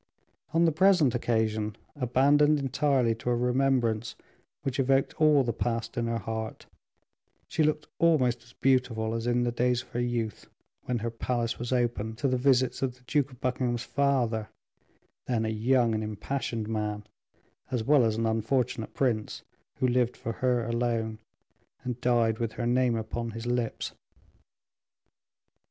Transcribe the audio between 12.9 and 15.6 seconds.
the Duke of Buckingham's father, then a